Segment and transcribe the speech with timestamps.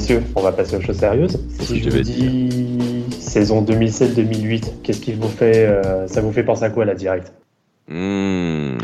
[0.00, 1.38] Messieurs, on va passer aux choses sérieuses.
[1.60, 6.64] Si je vous dis saison 2007-2008, qu'est-ce qui vous fait, euh, ça vous fait penser
[6.64, 7.34] à quoi la direct?
[7.88, 8.78] Mmh,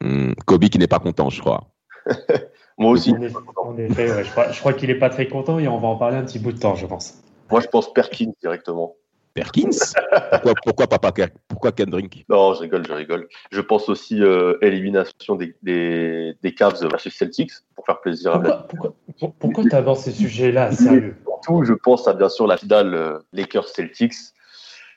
[0.00, 0.32] mmh.
[0.46, 1.66] Kobe qui n'est pas content, je crois.
[2.78, 3.12] Moi aussi.
[3.56, 6.18] En effet, je crois, crois qu'il n'est pas très content et on va en parler
[6.18, 7.14] un petit bout de temps, je pense.
[7.50, 8.94] Moi, je pense Perkins directement.
[9.34, 9.70] Perkins?
[10.30, 11.12] Pourquoi, pourquoi, papa
[11.48, 12.24] Pourquoi Kendrick?
[12.28, 13.28] Non, je rigole, je rigole.
[13.52, 18.52] Je pense aussi euh, élimination des, des, des, Cavs versus Celtics pour faire plaisir pourquoi,
[18.52, 21.16] à Pourquoi, pourquoi tu avances ces sujets-là, sérieux?
[21.24, 24.14] Surtout, je pense à bien sûr la finale euh, Lakers-Celtics,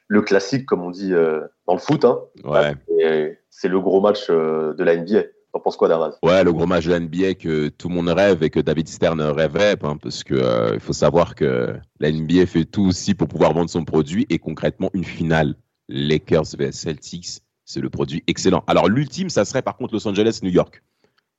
[0.08, 2.04] le classique, comme on dit euh, dans le foot.
[2.04, 2.20] Hein.
[2.44, 3.38] Ouais.
[3.50, 5.24] C'est le gros match euh, de la NBA.
[5.54, 6.18] T'en penses quoi, Daraz?
[6.24, 8.90] Ouais, le gros match de la NBA que tout le monde rêve et que David
[8.90, 13.14] Stern rêvait, hein, parce que euh, il faut savoir que la NBA fait tout aussi
[13.14, 15.56] pour pouvoir vendre son produit et concrètement une finale
[15.88, 18.64] Lakers vs Celtics, c'est le produit excellent.
[18.68, 20.84] Alors l'ultime, ça serait par contre Los Angeles, New York.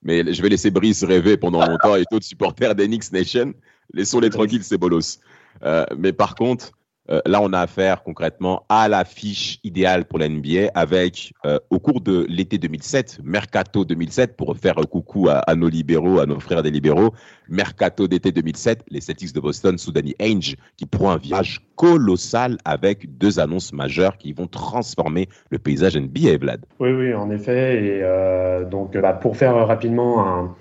[0.05, 3.53] Mais je vais laisser Brice rêver pendant longtemps et d'autres supporters d'Enix Nation.
[3.93, 5.19] Laissons-les tranquilles, c'est bolos.
[5.63, 6.71] Euh, mais par contre,
[7.11, 11.59] euh, là, on a affaire concrètement à la fiche idéale pour la NBA avec, euh,
[11.69, 16.25] au cours de l'été 2007, Mercato 2007, pour faire un coucou à, nos libéraux, à
[16.25, 17.13] nos frères des libéraux,
[17.49, 22.57] Mercato d'été 2007, les Celtics de Boston sous Danny Ainge, qui prend un virage colossal
[22.65, 26.65] avec deux annonces majeures qui vont transformer le paysage NBA, Vlad.
[26.79, 27.83] Oui, oui, en effet.
[27.83, 30.55] Et euh, donc, bah, pour faire rapidement un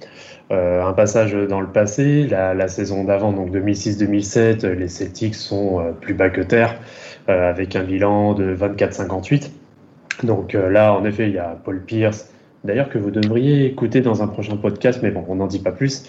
[0.50, 5.92] euh, un passage dans le passé, la, saison d'avant, donc 2006-2007, les Celtics sont euh,
[5.92, 6.78] plus bas que terre,
[7.27, 9.50] avec un bilan de 24-58.
[10.23, 12.30] Donc là, en effet, il y a Paul Pierce,
[12.62, 15.73] d'ailleurs que vous devriez écouter dans un prochain podcast, mais bon, on n'en dit pas
[15.73, 16.02] plus.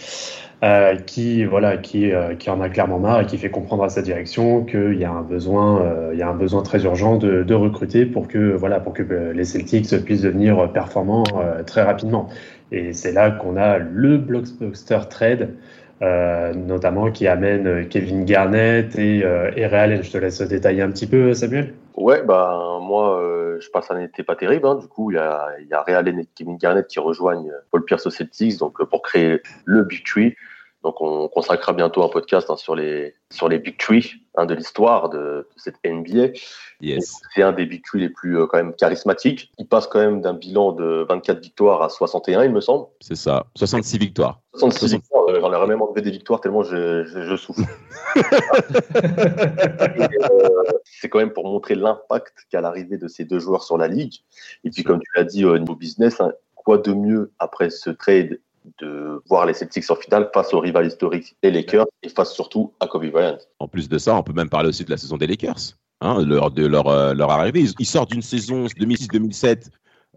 [1.05, 4.63] Qui voilà qui, qui en a clairement marre et qui fait comprendre à sa direction
[4.63, 8.05] qu'il y a un besoin il y a un besoin très urgent de, de, recruter
[8.05, 11.23] pour que voilà pour que les Celtics puissent devenir performants
[11.67, 12.29] très rapidement
[12.71, 15.55] et c'est là qu'on a le blockbuster trade,
[16.01, 20.03] euh, notamment qui amène Kevin Garnett et, euh, et Allen.
[20.03, 21.73] Je te laisse détailler un petit peu, Samuel.
[21.95, 24.67] Ouais, bah, moi, euh, je passe un été pas terrible.
[24.67, 24.75] Hein.
[24.75, 28.05] Du coup, il y a, y a Allen et Kevin Garnett qui rejoignent Paul Pierce
[28.05, 30.35] aux Celtics donc, pour créer le Big Tree.
[30.85, 34.53] Donc, on consacrera bientôt un podcast hein, sur les sur les big Tree hein, de
[34.53, 36.27] l'histoire de, cette NBA.
[36.79, 37.21] Yes.
[37.33, 39.51] C'est un des big Tree les plus euh, quand même charismatiques.
[39.57, 42.85] Il passe quand même d'un bilan de 24 victoires à 61, il me semble.
[43.01, 44.41] C'est ça, 66 victoires.
[44.53, 45.23] 66 victoires.
[45.27, 47.61] Euh, j'en ai même enlevé des victoires tellement je, je, souffre.
[50.15, 53.87] Euh, c'est quand même pour montrer l'impact qu'a l'arrivée de ces deux joueurs sur la
[53.87, 54.15] ligue.
[54.63, 57.89] Et puis, comme tu l'as dit au niveau business, hein, quoi de mieux après ce
[57.89, 58.39] trade
[58.79, 62.73] de voir les Celtics en finale face aux rivales historiques des Lakers et face surtout
[62.79, 63.37] à Kobe Bryant.
[63.59, 65.75] En plus de ça, on peut même parler aussi de la saison des Lakers.
[66.01, 67.65] Hein, de leur, euh, leur arrivée.
[67.79, 69.69] Ils, sortent d'une saison 2006-2007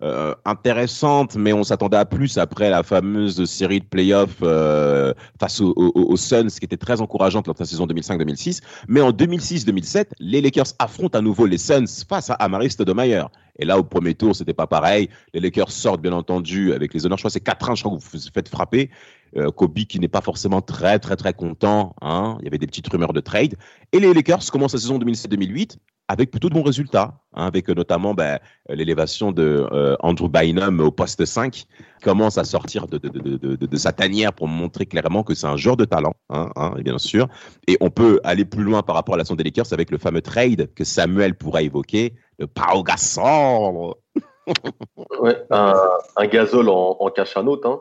[0.02, 5.60] euh, intéressante, mais on s'attendait à plus après la fameuse série de playoffs euh, face
[5.60, 8.60] aux, Suns, qui était très encourageante lors de la saison 2005-2006.
[8.86, 13.28] Mais en 2006-2007, les Lakers affrontent à nouveau les Suns face à Amaris Stoudemire.
[13.58, 15.08] Et là, au premier tour, c'était pas pareil.
[15.34, 17.18] Les Lakers sortent, bien entendu, avec les honneurs.
[17.18, 18.90] Je crois que c'est 4 ans, je crois que vous vous faites frapper.
[19.36, 21.94] Euh, Kobe qui n'est pas forcément très, très, très content.
[22.00, 22.36] Hein.
[22.40, 23.56] Il y avait des petites rumeurs de trade.
[23.92, 25.76] Et les Lakers commencent la saison 2007-2008
[26.08, 28.38] avec plutôt de bons résultats, hein, avec notamment ben,
[28.70, 31.66] l'élévation de euh, Andrew Bynum au poste 5, qui
[32.02, 36.14] commence à sortir de, sa tanière pour montrer clairement que c'est un joueur de talent,
[36.30, 37.28] hein, hein, bien sûr.
[37.66, 39.98] Et on peut aller plus loin par rapport à la saison des Lakers avec le
[39.98, 43.94] fameux trade que Samuel pourra évoquer, le Pau Gasol.
[45.20, 45.74] ouais, un,
[46.16, 47.66] un gazole en, en cachanote.
[47.66, 47.80] Hein.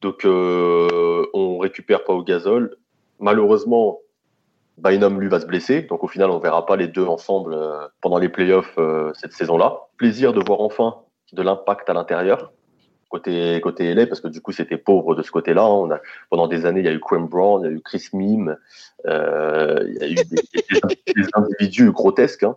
[0.00, 2.76] Donc, euh, on récupère Pau Gasol.
[3.18, 3.98] Malheureusement,
[4.82, 5.82] Bynum, lui, va se blesser.
[5.82, 9.32] Donc, au final, on verra pas les deux ensemble euh, pendant les playoffs euh, cette
[9.32, 9.80] saison-là.
[9.96, 10.96] Plaisir de voir enfin
[11.32, 12.52] de l'impact à l'intérieur,
[13.08, 15.62] côté, côté LA, parce que du coup, c'était pauvre de ce côté-là.
[15.62, 18.08] A, pendant des années, il y a eu Quinn Brown, il y a eu Chris
[18.12, 18.56] Mime,
[19.06, 22.42] euh, il y a eu des, individus grotesques.
[22.42, 22.56] Hein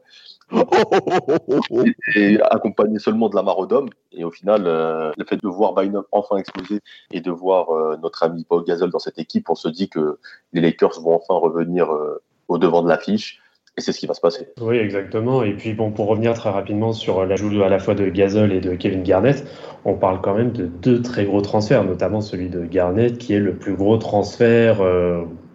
[2.15, 3.89] et, accompagné seulement de la Marodome.
[4.11, 6.79] Et au final, euh, le fait de voir Bynum enfin exploser
[7.11, 10.17] et de voir euh, notre ami Paul Gasol dans cette équipe, on se dit que
[10.53, 13.41] les Lakers vont enfin revenir euh, au devant de l'affiche
[13.77, 14.49] Et c'est ce qui va se passer.
[14.61, 15.43] Oui, exactement.
[15.43, 18.61] Et puis, bon, pour revenir très rapidement sur l'ajout à la fois de Gasol et
[18.61, 19.45] de Kevin Garnett,
[19.85, 23.39] on parle quand même de deux très gros transferts, notamment celui de Garnett, qui est
[23.39, 24.81] le plus gros transfert,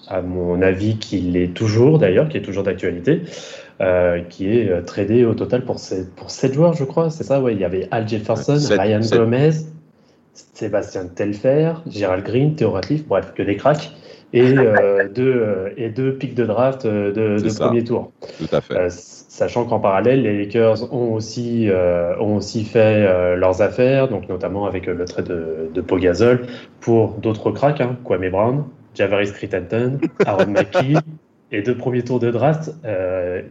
[0.06, 3.22] à mon avis, qu'il est toujours d'ailleurs, qui est toujours d'actualité,
[3.80, 7.10] euh, qui est euh, tradé au total pour 7, pour joueurs, je crois.
[7.10, 7.54] C'est ça, ouais.
[7.54, 9.50] Il y avait Al Jefferson, Ryan Gomez,
[10.32, 13.92] Sébastien Telfer, Gerald Green, Theo Ratliff, bref, que des cracks
[14.32, 18.10] et, euh, deux, euh, et deux pics de draft de, de premier tour.
[18.38, 18.90] Tout à fait.
[18.90, 21.68] sachant qu'en parallèle, les Lakers ont aussi,
[22.18, 26.46] ont aussi fait leurs affaires, donc notamment avec le trait de, de Pogazol
[26.80, 28.64] pour d'autres cracks, hein, Kwame Brown,
[28.96, 30.94] Javaris Crittenton, Aaron Mackey.
[31.50, 32.70] Et deux premiers tours de draft,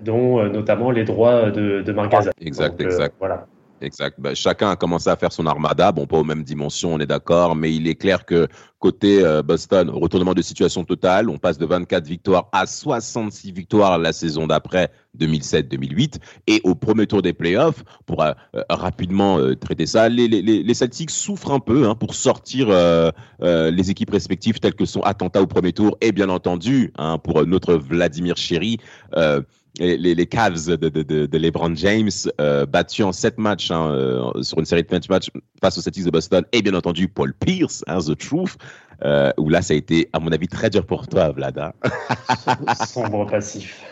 [0.03, 1.95] dont notamment les droits de, de.
[2.39, 3.15] Exact, exact.
[3.19, 3.47] voilà.
[3.81, 4.19] Exact.
[4.19, 5.91] Ben, chacun a commencé à faire son armada.
[5.91, 8.47] Bon, pas aux mêmes dimensions, on est d'accord, mais il est clair que
[8.79, 11.29] côté euh, Boston, retournement de situation totale.
[11.29, 14.89] On passe de 24 victoires à 66 victoires la saison d'après
[15.19, 16.15] 2007-2008.
[16.47, 20.73] Et au premier tour des playoffs, pour euh, euh, rapidement traiter ça, les, les, les,
[20.73, 22.67] Celtics souffrent un peu hein, pour sortir
[23.39, 27.45] les équipes respectives telles que sont Atlanta au premier tour et bien entendu hein, pour
[27.45, 28.77] notre Vladimir Chéry
[29.79, 32.09] les, les, Cavs de, de, de, de LeBron James
[32.41, 35.29] euh, battus en 7 matchs hein, euh, sur une série de 20 matchs
[35.61, 38.57] face aux Celtics de Boston et bien entendu Paul Pierce, hein, The Truth,
[39.03, 41.57] euh, où là ça a été à mon avis très dur pour toi Vlad.
[41.57, 41.73] Hein.
[42.87, 43.83] Sombre passif.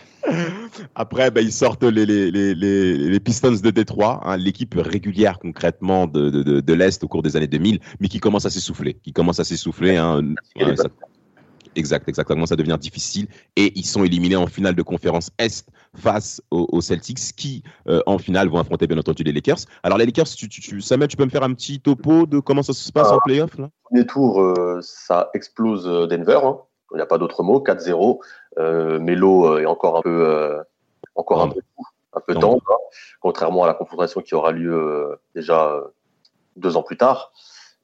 [0.95, 6.07] Après, ben, ils sortent les, les, les, les Pistons de Détroit, hein, l'équipe régulière concrètement
[6.07, 9.13] de, de, de, l'Est au cours des années 2000, mais qui commence à s'essouffler, qui
[9.13, 9.97] commence à s'essouffler.
[9.97, 10.33] Hein,
[11.75, 12.45] Exact, exactement.
[12.45, 13.27] Ça devient difficile.
[13.55, 18.17] Et ils sont éliminés en finale de conférence Est face aux, Celtics qui, euh, en
[18.17, 19.59] finale, vont affronter bien entendu les Lakers.
[19.83, 22.63] Alors, les Lakers, tu, tu, Samuel, tu peux me faire un petit topo de comment
[22.63, 23.69] ça se passe en playoff là?
[23.83, 26.39] Premier tour, euh, ça explose euh, Denver.
[26.43, 26.57] Hein.
[26.91, 27.63] Il n'y a pas d'autre mot.
[27.63, 28.19] 4-0.
[28.99, 30.57] Melo est encore un peu,
[31.15, 31.59] encore un peu,
[32.13, 32.77] un peu tendre, hein,
[33.19, 35.81] contrairement à la confrontation qui aura lieu déjà
[36.55, 37.33] deux ans plus tard.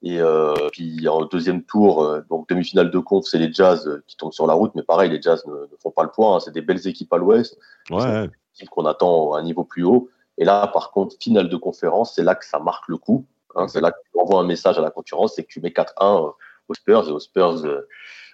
[0.04, 4.04] Et euh, puis en deuxième tour, euh, donc demi-finale de conf, c'est les Jazz euh,
[4.08, 6.36] qui tombent sur la route, mais pareil, les Jazz ne, font pas le point.
[6.36, 6.40] Hein.
[6.40, 7.60] c'est des belles équipes à l'Ouest,
[7.92, 8.30] ouais.
[8.72, 10.10] qu'on attend à un niveau plus haut.
[10.40, 13.28] Et là, par contre, finale de conférence, c'est là que ça marque le coup.
[13.56, 15.70] Hein, c'est là que tu envoies un message à la concurrence, c'est que tu mets
[15.70, 16.34] 4-1
[16.68, 17.64] aux Spurs et aux Spurs,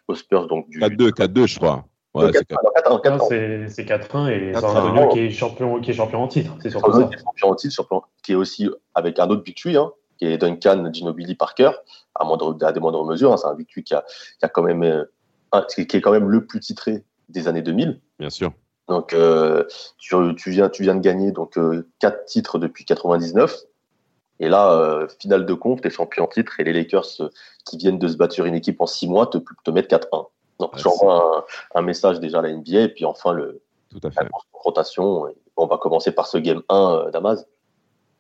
[0.07, 1.85] aux Spurs donc du 4-2, 4-2, je crois.
[2.13, 6.55] Ouais, c'est 4-1 et San Antonio qui est champion, qui est champion en titre.
[6.61, 7.09] C'est surtout ça.
[7.23, 7.83] Champion en titre,
[8.23, 11.71] qui est aussi avec un autre victory, hein, qui est Duncan Ginobili Parker,
[12.15, 13.33] à, moindre, à des moindres mesures.
[13.33, 14.05] Hein, c'est un victoire qui a,
[14.39, 17.99] qui a quand même, euh, qui est quand même le plus titré des années 2000.
[18.19, 18.51] Bien sûr.
[18.87, 19.65] Donc, euh,
[19.97, 23.55] tu, tu, viens, tu viens de gagner donc euh, quatre titres depuis 99.
[24.39, 27.31] Et là, finale de compte, t'es champion en titre et les Lakers
[27.65, 30.27] qui viennent de se battre sur une équipe en six mois te, te mettent 4-1.
[30.59, 34.11] Donc, j'envoie un, un, message déjà à la NBA et puis enfin le, Tout à
[34.11, 34.23] fait.
[34.23, 35.25] la confrontation.
[35.55, 37.47] On va commencer par ce game 1 d'Amaz.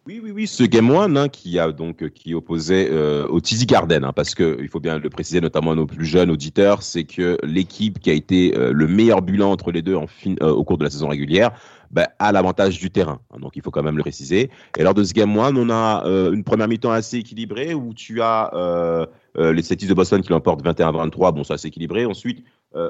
[0.07, 3.65] Oui, oui, oui, ce Game One hein, qui a donc qui opposait euh, au Tizi
[3.65, 6.81] Garden, hein, parce que il faut bien le préciser, notamment à nos plus jeunes auditeurs,
[6.81, 10.35] c'est que l'équipe qui a été euh, le meilleur bilan entre les deux en fin,
[10.41, 11.51] euh, au cours de la saison régulière
[11.91, 13.19] bah, a l'avantage du terrain.
[13.31, 14.49] Hein, donc il faut quand même le préciser.
[14.77, 18.21] Et lors de ce Game One, on a une première mi-temps assez équilibrée où tu
[18.21, 21.33] as les Celtics de Boston qui l'emportent 21-23.
[21.33, 22.05] Bon, ça assez équilibré.
[22.05, 22.43] Ensuite,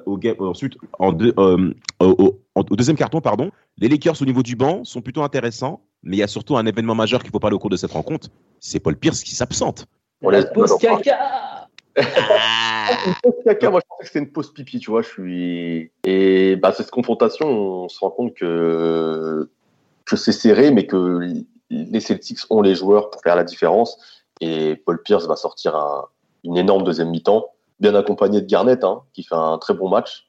[0.05, 4.55] au game, ensuite en deux, au, au, deuxième carton, pardon, les Lakers au niveau du
[4.55, 5.81] banc sont plutôt intéressants.
[6.03, 7.91] Mais il y a surtout un événement majeur qu'il faut parler au cours de cette
[7.91, 8.29] rencontre.
[8.59, 9.87] C'est Paul Pierce qui s'absente.
[10.21, 11.56] La pause caca
[11.97, 15.01] une pause caca, moi je pensais que c'était une pause pipi, tu vois.
[15.01, 15.91] Je suis.
[16.03, 19.49] Et bah, cette confrontation, on se rend compte que,
[20.05, 21.19] que c'est serré, mais que
[21.69, 23.97] les Celtics ont les joueurs pour faire la différence.
[24.41, 26.05] Et Paul Pierce va sortir un,
[26.43, 27.47] une énorme deuxième mi-temps,
[27.79, 30.27] bien accompagné de Garnett, hein, qui fait un très bon match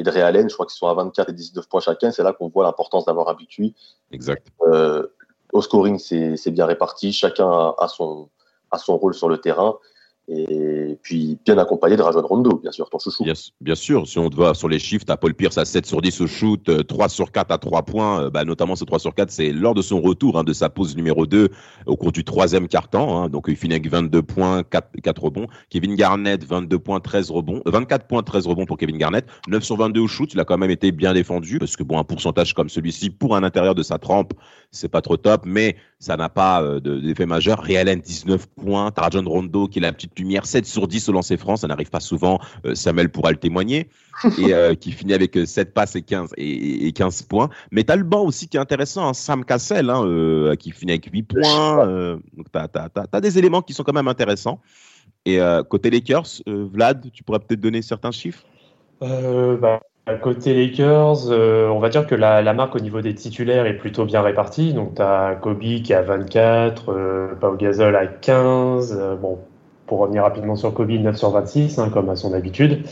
[0.00, 2.10] et de Ray Allen, je crois qu'ils sont à 24 et 19 points chacun.
[2.10, 3.74] C'est là qu'on voit l'importance d'avoir habitué.
[4.10, 4.46] Exact.
[4.62, 5.06] Euh,
[5.52, 7.12] au scoring, c'est bien réparti.
[7.12, 8.30] Chacun a, son,
[8.70, 9.76] a son rôle sur le terrain.
[10.32, 13.24] Et puis, bien accompagné de Rajon Rondo, bien sûr, ton chouchou.
[13.60, 16.00] Bien, sûr, si on te va sur les chiffres, tu Paul Pierce à 7 sur
[16.00, 19.00] 10 au shoot, 3 euh, sur 4 à 3 points, euh, bah, notamment ce 3
[19.00, 21.48] sur 4, c'est lors de son retour hein, de sa pause numéro 2
[21.86, 23.22] au cours du troisième quart-temps.
[23.22, 25.46] Hein, donc, il finit avec 22 points, 4, 4, rebonds.
[25.68, 27.60] Kevin Garnett, 22 points, 13 rebonds.
[27.66, 29.26] 24 euh, points, 13 rebonds pour Kevin Garnett.
[29.48, 31.98] 9 sur 22 au shoot, il a quand même été bien défendu parce que, bon,
[31.98, 34.34] un pourcentage comme celui-ci pour un intérieur de sa trempe,
[34.70, 37.62] c'est pas trop top, mais ça n'a pas d'effet majeur.
[37.62, 41.36] Real 19 points, Tarajon Rondo qui est la petite lumière, 7 sur 10 au lancer
[41.36, 43.88] franc, ça n'arrive pas souvent, euh, Samuel pourra le témoigner,
[44.38, 47.48] et euh, qui finit avec 7 euh, passes et 15, et, 15 points.
[47.70, 50.92] Mais tu as le banc aussi qui est intéressant, hein, Sam Cassell, hein, qui finit
[50.92, 52.18] avec 8 points.
[52.36, 54.60] donc tu as, des éléments qui sont quand même intéressants.
[55.26, 58.44] Et côté Lakers, Vlad, tu pourrais peut-être donner certains chiffres?
[59.00, 59.80] Bah,
[60.16, 64.04] côté Lakers, on va dire que la, la, marque au niveau des titulaires est plutôt
[64.04, 64.72] bien répartie.
[64.72, 69.16] Donc, tu as Kobe qui a 24, Pau Gasol à 15.
[69.20, 69.38] bon,
[69.90, 72.84] pour revenir rapidement sur Kobe, 9 sur 26, hein, comme à son habitude.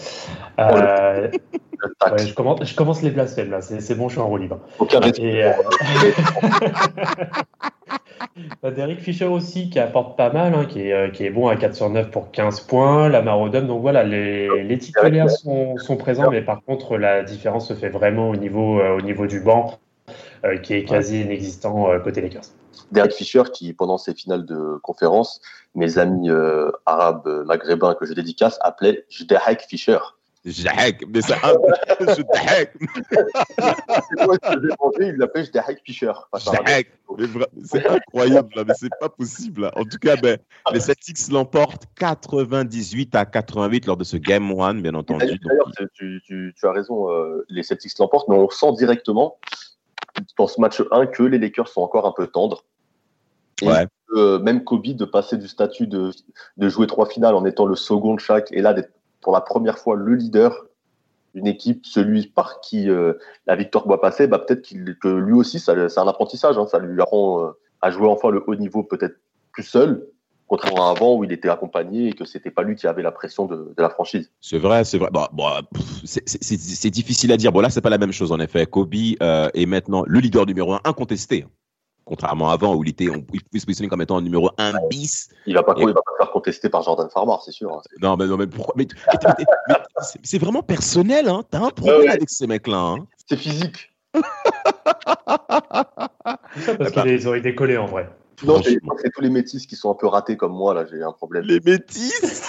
[0.58, 1.28] Euh,
[2.18, 3.60] je, commence, je commence les blasphèmes, là.
[3.62, 4.58] C'est bon, je suis en roue libre.
[4.80, 5.52] Aucun Et, euh,
[8.62, 11.56] Derek Fisher aussi, qui apporte pas mal, hein, qui, est, euh, qui, est, bon à
[11.56, 13.08] 4 sur 9 pour 15 points.
[13.08, 17.68] La Marodum, donc voilà, les, les titulaires sont, sont, présents, mais par contre, la différence
[17.68, 19.78] se fait vraiment au niveau, au niveau du banc,
[20.62, 22.44] qui est quasi inexistant côté Lakers.
[22.92, 25.40] Derek Fisher, qui pendant ses finales de conférence,
[25.74, 29.98] mes amis euh, arabes euh, maghrébins que je dédicace appelaient Jdahek Fisher.
[31.08, 32.72] Mais c'est un Jdahek.
[35.00, 36.12] il l'appelait Jdahek Fisher.
[37.64, 39.70] c'est incroyable, là, mais c'est pas possible.
[39.76, 40.38] En tout cas, ben,
[40.72, 45.26] les Celtics l'emportent 98 à 88 lors de ce Game 1, bien entendu.
[45.26, 49.38] D'ailleurs, tu, tu, tu, as raison, euh, les Celtics l'emportent, mais on sent directement
[50.36, 52.64] dans ce match 1 que les Lakers sont encore un peu tendres.
[53.62, 53.68] Et
[54.16, 56.12] euh, même Kobe de passer du statut de,
[56.56, 58.90] de, jouer trois finales en étant le second de chaque et là d'être
[59.20, 60.66] pour la première fois le leader
[61.34, 63.14] d'une équipe, celui par qui euh,
[63.46, 64.62] la victoire doit passer, bah, peut-être
[65.00, 66.58] que lui aussi, c'est un apprentissage.
[66.58, 67.50] Hein, ça lui apprend euh,
[67.82, 69.16] à jouer enfin le haut niveau peut-être
[69.52, 70.06] plus seul,
[70.46, 73.12] contrairement à avant où il était accompagné et que c'était pas lui qui avait la
[73.12, 74.30] pression de, la franchise.
[74.40, 75.10] C'est vrai, c'est vrai.
[76.04, 77.52] C'est difficile à dire.
[77.52, 78.66] Bon là, c'est pas la même chose en effet.
[78.66, 81.44] Kobe est maintenant le leader numéro un incontesté
[82.08, 84.50] contrairement à avant où il était, on, il pouvait se positionner comme étant un numéro
[84.58, 85.28] 1 bis.
[85.46, 87.72] Il va pas, il va pas faire contester par Jordan Farmer, c'est sûr.
[87.72, 87.82] Hein.
[88.02, 88.88] Non, mais, non, mais pourquoi mais,
[90.24, 91.44] C'est vraiment personnel, hein.
[91.50, 92.78] T'as un problème avec ces mecs-là.
[92.78, 93.06] Hein.
[93.28, 93.92] C'est physique.
[94.14, 94.22] c'est
[96.62, 98.10] ça parce qu'ils ont été collés en vrai.
[98.44, 98.80] Non, c'est
[99.12, 101.44] tous les métis qui sont un peu ratés comme moi, là, j'ai un problème.
[101.44, 102.48] Les métis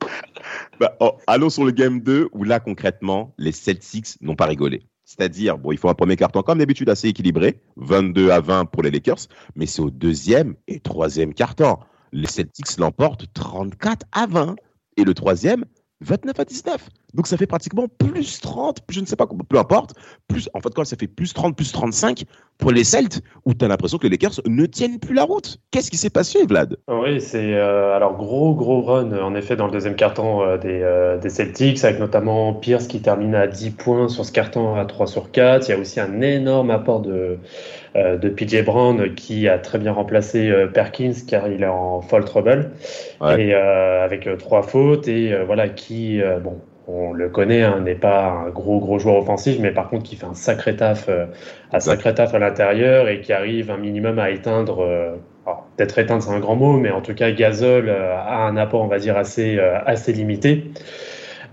[0.80, 4.82] bah, oh, Allons sur le game 2 où là, concrètement, les Celtics n'ont pas rigolé.
[5.10, 8.84] C'est-à-dire, bon, il faut un premier carton comme d'habitude assez équilibré, 22 à 20 pour
[8.84, 9.26] les Lakers,
[9.56, 11.78] mais c'est au deuxième et troisième carton.
[12.12, 14.54] Les Celtics l'emportent 34 à 20
[14.96, 15.64] et le troisième
[16.00, 16.88] 29 à 19.
[17.14, 19.94] Donc ça fait pratiquement plus 30, je ne sais pas, peu importe,
[20.28, 22.24] plus, en fait, quoi, ça fait plus 30, plus 35
[22.58, 25.58] pour les Celtes, où tu as l'impression que les Lakers ne tiennent plus la route.
[25.70, 26.76] Qu'est-ce qui s'est passé, Vlad?
[26.88, 30.80] Oui, c'est euh, alors gros, gros run, en effet, dans le deuxième carton euh, des,
[30.82, 34.84] euh, des, Celtics, avec notamment Pierce qui termine à 10 points sur ce carton à
[34.84, 35.68] 3 sur 4.
[35.68, 37.38] Il y a aussi un énorme apport de,
[37.94, 42.70] de PJ Brown qui a très bien remplacé Perkins car il est en fall trouble,
[43.22, 48.50] et avec trois fautes, et voilà, qui, bon, on le connaît, hein, n'est pas un
[48.50, 51.26] gros gros joueur offensif, mais par contre qui fait un sacré taf, euh,
[51.72, 54.80] un sacré taf à l'intérieur et qui arrive un minimum à éteindre.
[54.80, 55.16] Euh,
[55.76, 58.82] peut-être éteindre c'est un grand mot, mais en tout cas Gasol euh, a un apport
[58.82, 60.64] on va dire assez assez limité.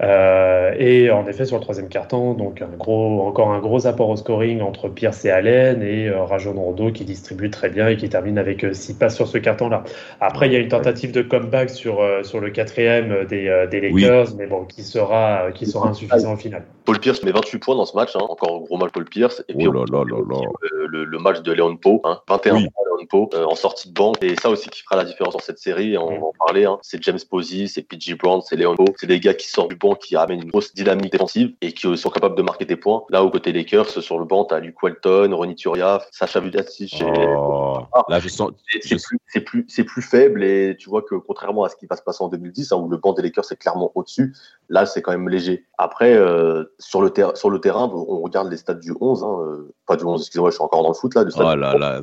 [0.02, 4.10] Euh, et en effet, sur le troisième carton, donc un gros, encore un gros apport
[4.10, 7.98] au scoring entre Pierce et Allen et euh, Rajon Rondo qui distribue très bien et
[7.98, 9.84] qui termine avec 6 euh, passes sur ce carton-là.
[10.22, 13.82] Après, il y a une tentative de comeback sur, euh, sur le quatrième des, des
[13.82, 16.64] Lakers, mais bon, qui sera, qui sera insuffisant au final.
[16.86, 18.22] Paul Pierce met 28 points dans ce match, hein.
[18.30, 19.44] encore un gros match Paul Pierce.
[19.50, 20.42] Et puis, oh là là là là.
[20.90, 22.22] Le, le, match de Léon Pau, hein.
[22.30, 24.24] 21 points Léon Pau en sortie de banque.
[24.24, 26.64] Et ça aussi qui fera la différence dans cette série, on va en parler.
[26.64, 26.80] Hein.
[26.82, 28.86] C'est James Posey, c'est PG Brown, c'est Léon Pau.
[28.96, 31.98] C'est des gars qui sortent du banc, qui amènent une grosse dynamique défensive et qui
[31.98, 33.04] sont capables de marquer des points.
[33.10, 37.04] Là, au côté Lakers, sur le banc, t'as Luke Walton, Ronnie Turiaf, Sacha Vudacic.
[37.04, 38.52] Oh, ah, là, je sens.
[38.82, 42.02] C'est plus, plus, plus, faible et tu vois que contrairement à ce qui va se
[42.02, 44.36] passer en 2010, hein, où le banc des Lakers est clairement au-dessus,
[44.70, 45.66] là, c'est quand même léger.
[45.78, 49.74] Après, euh, sur, le sur le terrain, on regarde les stats du 11, hein, euh,
[49.86, 51.24] pas du 11, excusez-moi, je suis encore dans le foot là.
[51.36, 52.02] oh là là.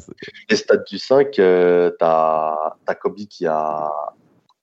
[0.51, 3.91] Les stats du 5, euh, t'as as Kobe qui a,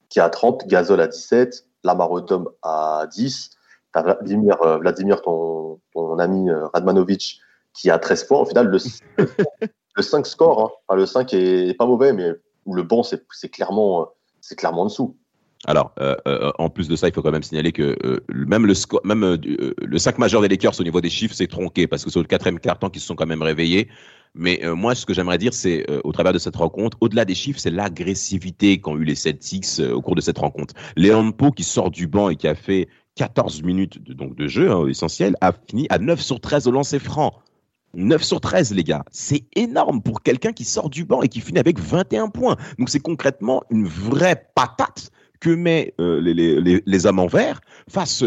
[0.09, 3.51] qui a 30, Gasol à 17, Lamar Odom à 10,
[3.93, 7.41] T'as Vladimir, euh, Vladimir ton, ton ami euh, Radmanovic,
[7.73, 8.39] qui a 13 points.
[8.39, 8.77] Au final, le,
[9.95, 10.79] le 5 score.
[10.89, 10.95] Hein.
[10.95, 12.31] le 5 est pas mauvais, mais
[12.71, 14.09] le bon, c'est clairement,
[14.39, 15.17] c'est clairement en dessous.
[15.67, 17.95] Alors, euh, en plus de ça, il faut quand même signaler que
[18.33, 22.19] même le 5 majeur des Lakers au niveau des chiffres, c'est tronqué parce que c'est
[22.19, 23.87] le quatrième carton qui se sont quand même réveillés.
[24.33, 27.59] Mais moi, ce que j'aimerais dire, c'est au travers de cette rencontre, au-delà des chiffres,
[27.59, 30.73] c'est l'agressivité qu'ont eu les Celtics au cours de cette rencontre.
[30.95, 34.47] Léon Po qui sort du banc et qui a fait 14 minutes de, donc de
[34.47, 37.33] jeu hein, essentiel, a fini à 9 sur 13 au lancer franc.
[37.93, 39.03] 9 sur 13, les gars.
[39.11, 42.55] C'est énorme pour quelqu'un qui sort du banc et qui finit avec 21 points.
[42.79, 47.59] Donc, c'est concrètement une vraie patate que met euh, les, les, les, hommes en vert
[47.89, 48.23] face,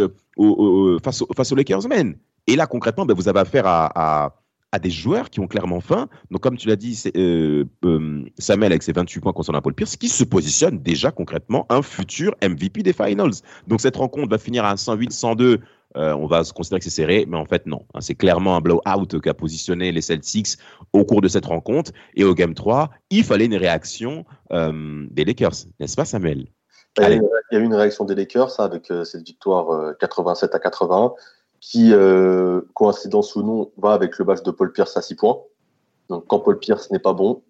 [1.35, 2.17] face aux Lakers Men.
[2.47, 4.35] Et là, concrètement, ben, vous avez affaire à,
[4.83, 6.09] des joueurs qui ont clairement faim.
[6.33, 9.97] Donc, comme tu l'as dit, euh, euh, Samuel, avec ses 28 points concernant Paul Pierce,
[9.97, 13.35] qui se positionne déjà concrètement un futur MVP des Finals.
[13.69, 15.61] Donc, cette rencontre va finir à 108-102
[15.97, 17.87] on va se considérer que c'est serré, mais en fait non.
[17.95, 18.01] Hein.
[18.01, 20.57] c'est clairement un blowout qu'a positionné les Celtics
[20.93, 21.93] au cours de cette rencontre.
[22.17, 26.49] Et au Game 3, il fallait une réaction des Lakers, n'est-ce pas Samuel?
[26.99, 27.23] Il
[27.53, 31.13] y, a eu une réaction des Lakers avec cette victoire 87 à 81
[31.61, 31.93] qui,
[32.75, 35.39] coïncidence ou non, va avec le match de Paul Pierce à 6 points.
[36.09, 37.43] Donc quand Paul Pierce n'est pas bon,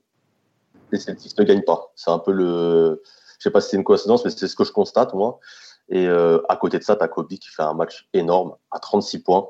[0.92, 1.92] les Celtics ne gagnent pas.
[1.94, 3.02] C'est un peu le.
[3.38, 5.40] Je sais pas si c'est une coïncidence, mais c'est ce que je constate, moi.
[5.88, 8.78] Et euh, à côté de ça, tu as Kobe qui fait un match énorme à
[8.78, 9.48] 36 points.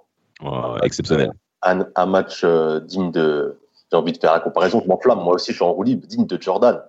[0.82, 1.32] exceptionnel.
[1.62, 3.58] Un, un match euh, digne de.
[3.90, 5.20] J'ai envie de faire la comparaison, je m'enflamme.
[5.20, 6.82] Moi aussi, je suis en roue libre, digne de Jordan.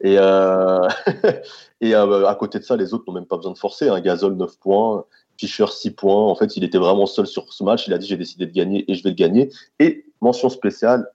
[0.00, 0.88] Et, euh,
[1.80, 3.88] et à côté de ça, les autres n'ont même pas besoin de forcer.
[3.88, 5.04] Un Gasol, 9 points.
[5.38, 6.30] Fischer, 6 points.
[6.30, 7.86] En fait, il était vraiment seul sur ce match.
[7.86, 9.50] Il a dit J'ai décidé de gagner et je vais le gagner.
[9.78, 11.10] Et mention spéciale,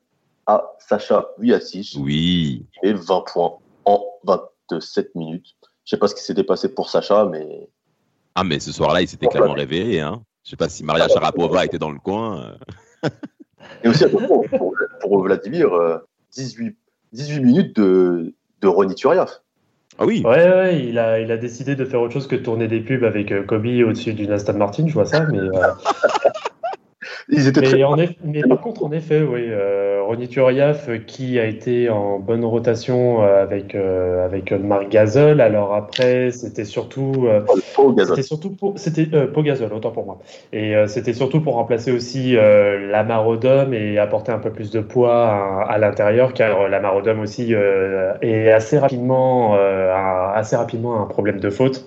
[0.45, 1.95] à Sacha Vujacic.
[1.99, 2.65] Oui.
[2.83, 5.55] Et 20 points en 27 minutes.
[5.85, 7.69] Je sais pas ce qui s'était passé pour Sacha, mais.
[8.35, 10.01] Ah, mais ce soir-là, il s'était clairement réveillé.
[10.01, 10.21] Hein.
[10.43, 12.55] Je sais pas si Maria Sharapova était dans le coin.
[13.83, 14.45] Et aussi, pour,
[15.01, 15.69] pour, Vladimir,
[16.33, 16.71] 18, euh,
[17.13, 19.41] 18 minutes de, de Ronny Turiaf.
[19.97, 20.23] Ah oui.
[20.25, 22.79] Ouais, ouais, il a, il a décidé de faire autre chose que de tourner des
[22.79, 25.39] pubs avec euh, Kobe au-dessus d'une Aston Martin, je vois ça, mais.
[25.39, 25.51] Euh,
[27.29, 28.15] Ils étaient mais, très...
[28.23, 33.23] mais par contre, en effet, oui, euh, Ronny Turiaf qui a été en bonne rotation
[33.23, 35.41] euh, avec euh, avec Marc Gasol.
[35.41, 37.27] Alors après, c'était surtout
[38.05, 40.19] c'était surtout pour c'était Gasol, autant pour moi.
[40.53, 45.65] Et c'était surtout pour remplacer aussi Lamar Odom et apporter un peu plus de poids
[45.67, 51.85] à, l'intérieur, car Lamar Odom aussi est assez rapidement assez rapidement un problème de faute.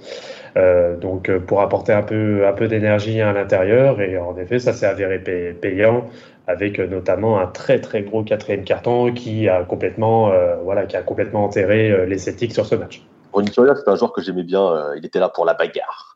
[0.56, 4.00] Euh, donc euh, pour apporter un peu, un peu d'énergie à l'intérieur.
[4.00, 6.08] Et en effet, ça s'est avéré payant
[6.46, 10.32] avec euh, notamment un très très gros quatrième carton qui a complètement,
[10.62, 13.02] voilà, qui a complètement enterré les Celtics sur ce match.
[13.32, 14.94] Ronny c'est un joueur que j'aimais bien.
[14.96, 16.13] il était là pour la bagarre.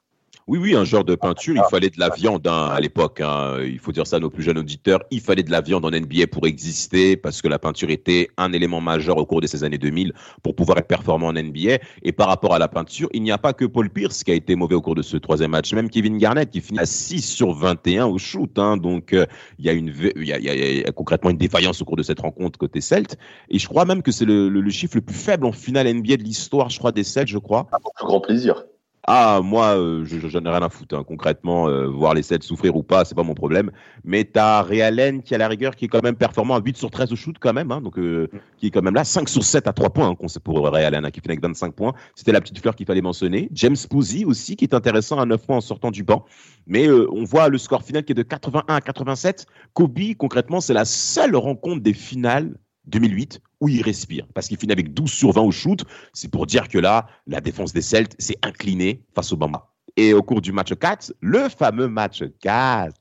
[0.48, 3.20] Oui, oui, un genre de peinture, il fallait de la viande hein, à l'époque.
[3.20, 3.58] Hein.
[3.62, 5.00] Il faut dire ça à nos plus jeunes auditeurs.
[5.10, 8.54] Il fallait de la viande en NBA pour exister parce que la peinture était un
[8.54, 11.80] élément majeur au cours de ces années 2000 pour pouvoir être performant en NBA.
[12.02, 14.34] Et par rapport à la peinture, il n'y a pas que Paul Pierce qui a
[14.34, 15.74] été mauvais au cours de ce troisième match.
[15.74, 18.58] Même Kevin Garnett qui finit à 6 sur 21 au shoot.
[18.58, 18.78] Hein.
[18.78, 19.26] Donc, euh,
[19.58, 22.02] il y, a une, il y, a, y, a, concrètement une défaillance au cours de
[22.02, 23.18] cette rencontre côté Celt.
[23.50, 26.16] Et je crois même que c'est le, le, chiffre le plus faible en finale NBA
[26.16, 27.68] de l'histoire, je crois, des Celts, je crois.
[27.70, 28.64] À mon plus grand plaisir.
[29.10, 30.94] Ah, moi, euh, je j'en ai rien à foutre.
[30.94, 31.02] Hein.
[31.02, 33.70] Concrètement, euh, voir les 7 souffrir ou pas, c'est pas mon problème.
[34.04, 36.90] Mais t'as Realen qui, a la rigueur, qui est quand même performant à 8 sur
[36.90, 37.72] 13 au shoot, quand même.
[37.72, 39.04] Hein, donc, euh, qui est quand même là.
[39.04, 41.94] 5 sur 7 à 3 points, hein, pour Realen, hein, qui finit avec 25 points.
[42.16, 43.48] C'était la petite fleur qu'il fallait mentionner.
[43.52, 46.26] James Posey aussi, qui est intéressant à 9 points en sortant du banc.
[46.66, 49.46] Mais on voit le score final qui est de 81 à 87.
[49.72, 54.72] Kobe, concrètement, c'est la seule rencontre des finales 2008 où il respire parce qu'il finit
[54.72, 55.84] avec 12 sur 20 au shoot.
[56.12, 59.68] C'est pour dire que là, la défense des Celtes s'est inclinée face au Bamba.
[59.96, 62.94] Et au cours du match 4, le fameux match 4,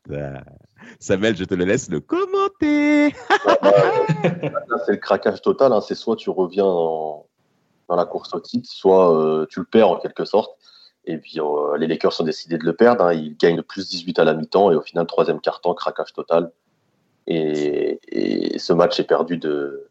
[1.00, 3.14] Samuel, je te le laisse le commenter.
[4.86, 5.74] c'est le craquage total.
[5.74, 5.82] Hein.
[5.82, 7.26] C'est soit tu reviens dans,
[7.90, 10.58] la course au titre, soit euh, tu le perds en quelque sorte.
[11.06, 13.06] Et puis euh, les Lakers ont décidé de le perdre.
[13.06, 13.14] Hein.
[13.14, 16.52] Ils gagnent plus 18 à la mi-temps et au final, troisième quart-temps, craquage total.
[17.28, 19.88] Et, et, ce match est perdu de,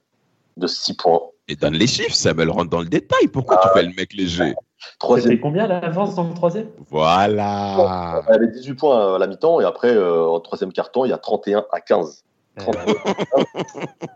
[0.56, 1.20] de 6 points.
[1.48, 3.28] Et donne les chiffres, Samuel rentre dans le détail.
[3.28, 3.74] Pourquoi tu ah.
[3.74, 4.54] fais le mec léger
[5.16, 6.68] C'était combien l'avance dans le troisième?
[6.90, 8.22] Voilà.
[8.28, 11.10] Il y avait 18 points à la mi-temps et après, euh, en troisième quart-temps, il
[11.10, 12.24] y a 31 à 15.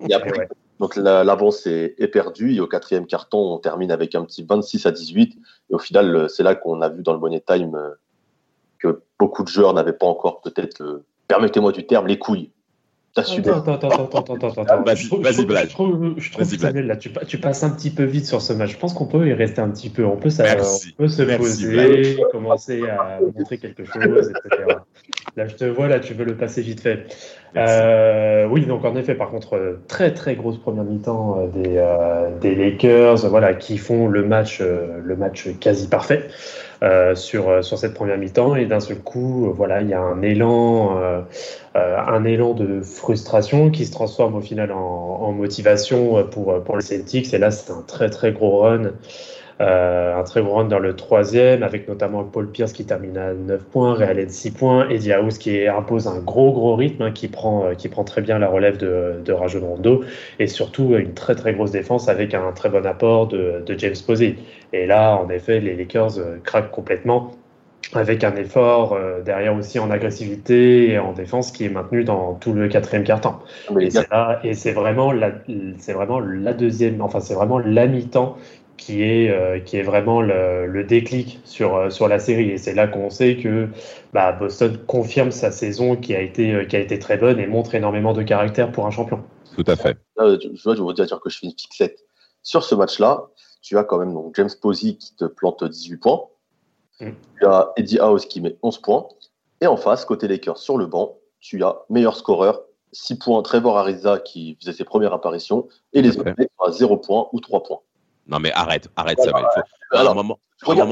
[0.09, 0.48] et après,
[0.80, 4.87] Donc l'avance est, est, perdue et au quatrième carton, on termine avec un petit 26
[4.87, 5.38] à 18.
[5.70, 7.90] Et au final, euh, c'est là qu'on a vu dans le Money Time euh,
[8.78, 12.50] que beaucoup de joueurs n'avaient pas encore peut-être, permettez-moi du terme, les couilles
[13.16, 14.83] Attends, attends, attends, attends, attends, attends.
[14.85, 18.25] Vas-y, vas-y, Je trouve, je trouve Samuel, là, tu, tu, passes un petit peu vite
[18.27, 18.70] sur ce match.
[18.70, 20.05] Je pense qu'on peut y rester un petit peu.
[20.05, 24.77] On peut, ça, on peut se poser, commencer à montrer quelque chose, etc.
[25.37, 27.07] Là, je te vois, là, tu veux le passer vite fait.
[27.57, 32.31] Euh, oui, donc en effet, par contre, très très grosse première mi-temps euh, des, euh,
[32.41, 36.29] des Lakers, voilà, qui font le match, euh, le match quasi parfait.
[36.83, 39.93] Euh, sur, euh, sur cette première mi-temps et d'un seul coup, euh, voilà, il y
[39.93, 40.99] a un élan,
[41.75, 46.83] un élan de frustration qui se transforme au final en, en motivation pour, pour les
[46.83, 47.35] Celtics.
[47.35, 48.93] Et là, c'est un très très gros run.
[49.61, 53.35] Euh, un très gros run dans le troisième, avec notamment Paul Pierce qui termine à
[53.35, 57.29] 9 points, Real 6 points, Eddie House qui impose un gros gros rythme, hein, qui,
[57.29, 60.03] prend, qui prend très bien la relève de, de Rajon Rondo,
[60.38, 63.94] et surtout une très très grosse défense avec un très bon apport de, de James
[64.07, 64.37] Posey.
[64.73, 67.33] Et là, en effet, les Lakers euh, craquent complètement
[67.92, 72.35] avec un effort euh, derrière aussi en agressivité et en défense qui est maintenu dans
[72.35, 73.40] tout le quatrième quart-temps.
[74.44, 75.33] Et c'est vraiment la,
[75.79, 78.37] c'est vraiment la deuxième, enfin c'est vraiment la mi-temps
[78.81, 82.51] qui est, qui est vraiment le, déclic sur, sur la série.
[82.51, 83.69] Et c'est là qu'on sait que
[84.12, 87.75] bah, Boston confirme sa saison qui a, été, qui a été très bonne et montre
[87.75, 89.23] énormément de caractère pour un champion.
[89.55, 89.99] Tout à fait.
[90.19, 92.05] je, vois, je veux dire que je fais une fixette.
[92.43, 93.29] Sur ce match-là,
[93.61, 96.23] tu as quand même donc, James Posey qui te plante 18 points.
[97.01, 97.11] Mm.
[97.38, 99.09] Tu as Eddie House qui met 11 points.
[99.61, 102.62] Et en face, côté Lakers, sur le banc, tu as meilleur scoreur,
[102.93, 105.69] 6 points, Trevor Ariza qui faisait ses premières apparitions.
[105.93, 107.81] Et les autres sont à 0 points ou 3 points.
[108.26, 109.48] Non, mais arrête, arrête, ça va.
[109.92, 110.90] Alors, moment, tu, regardes,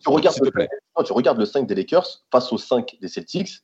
[0.00, 0.50] tu, regardes le,
[1.04, 3.62] tu regardes le 5 des Lakers face au 5 des Celtics,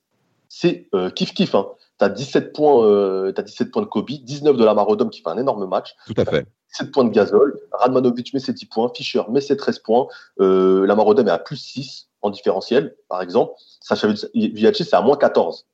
[0.49, 1.57] c'est euh, kiff-kiff.
[1.57, 1.69] Hein.
[1.99, 5.23] Tu as 17 points, euh, as 17 points de Kobe, 19 de Lamar Odom qui
[5.23, 5.95] fait un énorme match.
[6.07, 6.47] Tout à fait.
[6.71, 10.07] 7 points de Gasol, Radmanovic met ses 10 points, Fischer met ses 13 points,
[10.41, 13.55] euh, Lamar Odom est à plus 6 en différentiel, par exemple.
[13.81, 15.67] Sacha c'est à moins 14.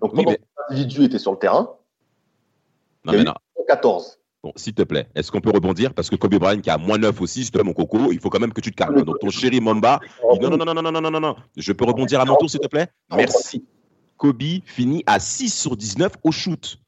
[0.00, 1.76] Donc, pendant que l'individu était sur le terrain,
[3.04, 3.34] non, il y a
[3.68, 4.18] 14.
[4.46, 5.92] Bon, s'il te plaît, est-ce qu'on peut rebondir?
[5.92, 8.38] Parce que Kobe Bryant qui a moins 9 aussi, toi, mon coco, il faut quand
[8.38, 9.02] même que tu te calmes.
[9.02, 9.98] Donc ton chéri Mamba,
[10.40, 12.48] non, non, non, non, non, non, non, non, non, je peux rebondir à mon tour,
[12.48, 12.86] s'il te plaît?
[13.10, 13.64] Merci.
[14.16, 16.78] Kobe finit à 6 sur 19 au shoot.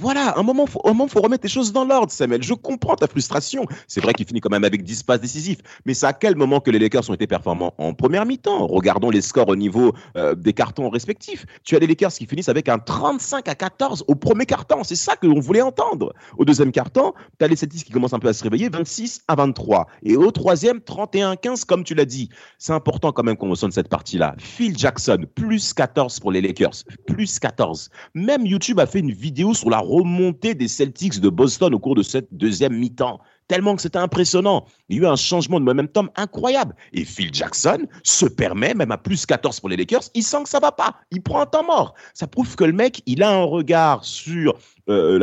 [0.00, 2.42] Voilà, un moment, faut, un moment, faut remettre les choses dans l'ordre, Samuel.
[2.42, 3.66] Je comprends ta frustration.
[3.86, 5.58] C'est vrai qu'il finit quand même avec 10 passes décisifs.
[5.84, 7.72] Mais c'est à quel moment que les Lakers ont été performants?
[7.78, 8.66] En première mi-temps.
[8.66, 11.46] Regardons les scores au niveau euh, des cartons respectifs.
[11.62, 14.82] Tu as les Lakers qui finissent avec un 35 à 14 au premier carton.
[14.82, 16.12] C'est ça que l'on voulait entendre.
[16.36, 19.22] Au deuxième carton, tu as les Celtics qui commencent un peu à se réveiller, 26
[19.28, 19.86] à 23.
[20.02, 22.28] Et au troisième, 31 à 15, comme tu l'as dit.
[22.58, 24.34] C'est important quand même qu'on sonne cette partie-là.
[24.38, 26.82] Phil Jackson, plus 14 pour les Lakers.
[27.06, 27.88] Plus 14.
[28.14, 31.78] Même YouTube a fait une vidéo sur la la remontée des Celtics de Boston au
[31.78, 33.20] cours de cette deuxième mi-temps.
[33.46, 34.64] Tellement que c'était impressionnant.
[34.88, 36.74] Il y a eu un changement de momentum incroyable.
[36.94, 40.48] Et Phil Jackson se permet, même à plus 14 pour les Lakers, il sent que
[40.48, 40.96] ça va pas.
[41.10, 41.94] Il prend un temps mort.
[42.14, 44.54] Ça prouve que le mec, il a un regard sur
[44.88, 45.18] euh,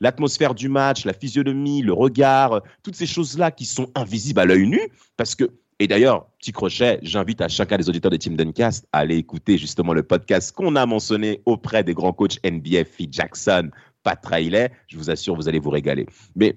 [0.00, 4.68] l'atmosphère du match, la physionomie, le regard, toutes ces choses-là qui sont invisibles à l'œil
[4.68, 4.80] nu.
[5.16, 9.00] Parce que et d'ailleurs, petit crochet, j'invite à chacun des auditeurs de Team Duncast à
[9.00, 13.70] aller écouter justement le podcast qu'on a mentionné auprès des grands coachs NBA, Phil Jackson,
[14.02, 14.70] Pat Riley.
[14.86, 16.06] Je vous assure, vous allez vous régaler.
[16.34, 16.56] Mais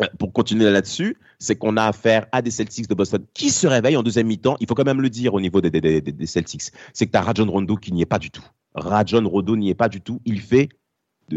[0.00, 3.66] euh, pour continuer là-dessus, c'est qu'on a affaire à des Celtics de Boston qui se
[3.66, 4.56] réveillent en deuxième mi-temps.
[4.60, 6.72] Il faut quand même le dire au niveau des, des Celtics.
[6.94, 8.44] C'est que tu as Rajon Rondo qui n'y est pas du tout.
[8.74, 10.22] Rajon Rondo n'y est pas du tout.
[10.24, 10.70] Il fait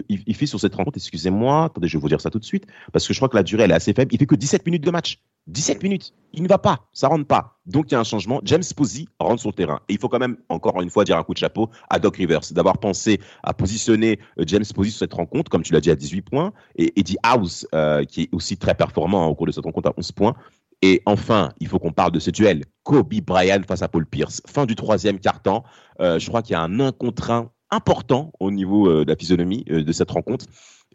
[0.10, 2.65] il, fait sur cette rencontre, excusez-moi, attendez, je vais vous dire ça tout de suite,
[2.91, 4.13] parce que je crois que la durée, elle est assez faible.
[4.13, 5.19] Il fait que 17 minutes de match.
[5.47, 6.13] 17 minutes.
[6.34, 7.58] Il ne va pas, ça rentre pas.
[7.65, 8.41] Donc il y a un changement.
[8.43, 9.80] James Posey rentre sur le terrain.
[9.88, 12.17] Et il faut quand même, encore une fois, dire un coup de chapeau à Doc
[12.17, 15.89] Rivers, d'avoir pensé à positionner euh, James Posey sur cette rencontre, comme tu l'as dit,
[15.89, 19.52] à 18 points, et Eddie House, euh, qui est aussi très performant au cours de
[19.54, 20.36] cette rencontre, à 11 points.
[20.82, 22.63] Et enfin, il faut qu'on parle de ce duel.
[22.84, 24.41] Kobe Bryant face à Paul Pierce.
[24.45, 25.63] Fin du troisième quart-temps.
[26.02, 29.12] Euh, je crois qu'il y a un 1 contre 1 important au niveau euh, de
[29.12, 30.45] la physionomie euh, de cette rencontre.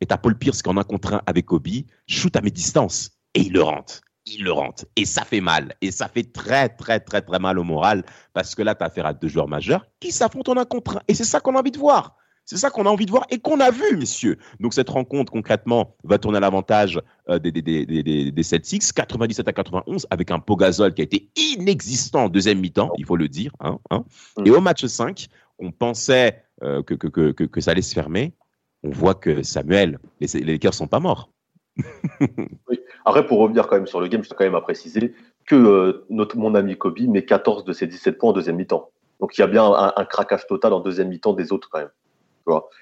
[0.01, 1.69] Et t'as Paul Pierce qui en a contre un avec Kobe,
[2.07, 4.01] shoot à mes distances et il le rentre.
[4.27, 4.85] Il le rentre.
[4.97, 5.75] Et ça fait mal.
[5.81, 8.87] Et ça fait très, très, très, très mal au moral parce que là, tu as
[8.87, 11.03] affaire à deux joueurs majeurs qui s'affrontent en un contre un.
[11.09, 12.17] Et c'est ça qu'on a envie de voir.
[12.45, 14.37] C'est ça qu'on a envie de voir et qu'on a vu, messieurs.
[14.59, 19.49] Donc cette rencontre, concrètement, va tourner à l'avantage euh, des, des, des, des, Celtics, 97
[19.49, 23.29] à 91, avec un Pogazol qui a été inexistant en deuxième mi-temps, il faut le
[23.29, 23.53] dire.
[23.61, 24.05] Hein, hein.
[24.39, 24.47] Mm.
[24.47, 28.35] Et au match 5, on pensait euh, que, que, que, que, ça allait se fermer,
[28.83, 31.31] on voit que Samuel, les, les Lakers sont pas morts.
[32.69, 32.81] oui.
[33.05, 35.15] Après, pour revenir quand même sur le game, je tiens quand même à préciser
[35.47, 38.91] que euh, notre, mon ami Kobe met 14 de ses 17 points en deuxième mi-temps.
[39.21, 41.91] Donc il y a bien un, craquage total en deuxième mi-temps des autres quand même.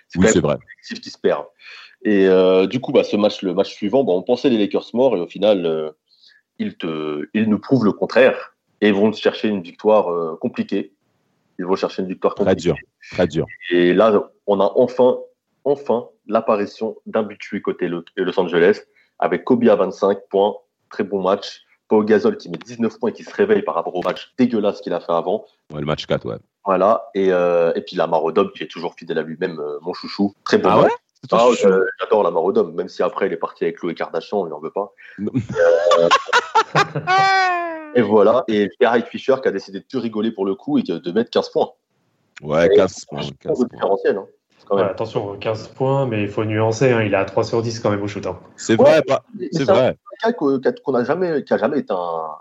[0.09, 0.57] C'est oui, c'est vrai.
[0.83, 1.45] qui se perd.
[2.03, 4.89] Et euh, du coup, bah, ce match, le match suivant, bah, on pensait les Lakers
[4.95, 5.93] morts et au final,
[6.59, 10.95] ils, te, ils nous prouvent le contraire et vont chercher une victoire compliquée
[11.61, 12.75] ils vont chercher une victoire Très dur,
[13.13, 13.47] très dur.
[13.71, 15.19] Et là, on a enfin,
[15.65, 18.81] enfin l'apparition d'un but côté Los Angeles
[19.19, 20.57] avec Kobe à 25 points.
[20.91, 21.63] Très bon match.
[21.89, 24.81] Pau Gasol qui met 19 points et qui se réveille par rapport au match dégueulasse
[24.81, 25.45] qu'il a fait avant.
[25.73, 26.37] Ouais, le match 4, ouais.
[26.65, 27.11] Voilà.
[27.15, 30.35] Et, euh, et puis Lamar Odom qui est toujours fidèle à lui-même, euh, mon chouchou.
[30.45, 30.93] Très bon ah match.
[31.33, 31.49] Ah,
[32.01, 34.71] J'adore Lamar Odom, même si après il est parti avec Chloé Kardashian, il n'en veut
[34.71, 34.93] pas.
[35.19, 36.09] Euh,
[37.97, 38.45] Et voilà.
[38.49, 41.31] Et Eric Fischer qui a décidé de plus rigoler pour le coup et de mettre
[41.31, 41.71] 15 points.
[42.43, 43.21] Ouais, 15 points.
[43.41, 44.27] 15 points.
[44.73, 46.93] Hein, attention, 15 points, mais il faut nuancer.
[46.93, 48.25] Hein, il a 3 sur 10 quand même au shoot.
[48.27, 48.39] Hein.
[48.57, 49.03] C'est vrai.
[49.53, 49.97] c'est vrai.
[50.37, 52.37] Qu'on a jamais, qui a jamais été un,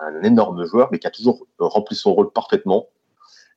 [0.00, 2.88] un, énorme joueur, mais qui a toujours rempli son rôle parfaitement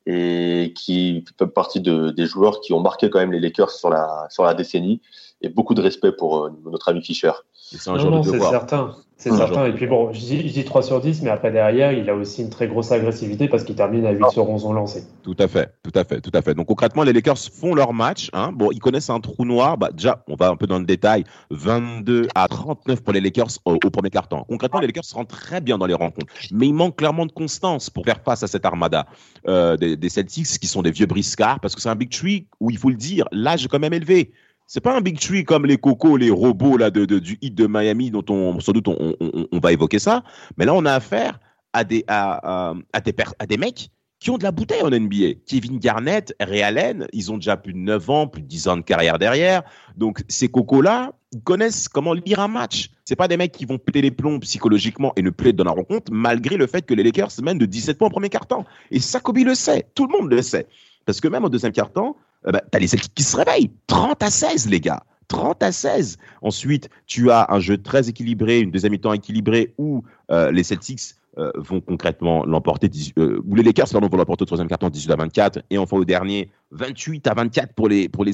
[0.05, 3.89] et qui fait partie de, des joueurs qui ont marqué quand même les Lakers sur
[3.89, 5.01] la, sur la décennie.
[5.41, 7.31] Et beaucoup de respect pour euh, notre ami Fischer.
[7.77, 8.95] C'est certain.
[9.21, 9.67] C'est certain.
[9.67, 12.49] Et puis bon, je dis, 3 sur 10, mais après derrière, il a aussi une
[12.49, 15.03] très grosse agressivité parce qu'il termine à 8 sur 11 en lancé.
[15.21, 16.55] Tout à fait, tout à fait, tout à fait.
[16.55, 18.31] Donc concrètement, les Lakers font leur match.
[18.33, 18.51] Hein.
[18.51, 19.77] Bon, ils connaissent un trou noir.
[19.77, 21.23] Bah, déjà, on va un peu dans le détail.
[21.51, 24.43] 22 à 39 pour les Lakers au, premier quart-temps.
[24.49, 26.33] Concrètement, les Lakers rentrent très bien dans les rencontres.
[26.51, 29.05] Mais il manque clairement de constance pour faire face à cette armada
[29.47, 32.47] euh, des, des Celtics qui sont des vieux briscards parce que c'est un big tree
[32.59, 34.31] où il faut le dire, l'âge est quand même élevé
[34.71, 37.67] c'est pas un big tree comme les cocos, les robots là de, du hit de
[37.67, 40.23] Miami dont on sans doute on, va évoquer ça.
[40.55, 41.41] Mais là, on a affaire
[41.73, 42.71] à des à,
[43.03, 43.89] des à des mecs
[44.21, 45.41] qui ont de la bouteille en NBA.
[45.45, 48.77] Kevin Garnett, Ray Allen, ils ont déjà plus de 9 ans, plus de 10 ans
[48.77, 49.63] de carrière derrière.
[49.97, 52.91] Donc ces cocos-là, ils connaissent comment lire un match.
[53.03, 55.65] C'est pas des mecs qui vont péter les plombs psychologiquement et ne plus être dans
[55.65, 58.63] la rencontre, malgré le fait que les Lakers mènent de 17 points au premier quart-temps.
[58.89, 60.65] Et ça, le sait, tout le monde le sait.
[61.05, 62.15] Parce que même au deuxième quart-temps,
[62.47, 63.71] euh, bah, tu as les Celtics qui se réveillent.
[63.87, 65.03] 30 à 16, les gars.
[65.27, 66.17] 30 à 16.
[66.41, 71.15] Ensuite, tu as un jeu très équilibré, une deuxième mi-temps équilibrée où euh, les Celtics
[71.37, 75.63] euh, vont concrètement l'emporter, ou les Lakers vont l'emporter au troisième quart-temps 18 à 24,
[75.69, 78.33] et enfin au dernier 28 à 24 pour les, pour les.